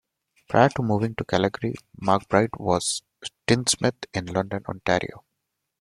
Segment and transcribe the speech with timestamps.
[0.49, 5.23] Prior to moving to Calgary, McBride was a tinsmith in London, Ontario.